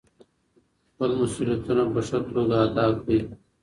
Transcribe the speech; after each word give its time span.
خپل 0.89 1.11
مسؤلیتونه 1.19 1.83
په 1.93 1.99
ښه 2.07 2.19
توګه 2.31 2.55
ادا 2.65 2.85
کړئ. 3.01 3.19